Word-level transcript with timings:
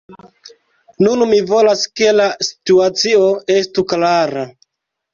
Nun 1.07 1.25
mi 1.33 1.41
volas, 1.51 1.85
ke 2.01 2.15
la 2.21 2.27
situacio 2.49 3.31
estu 3.61 3.89
klara. 3.95 4.51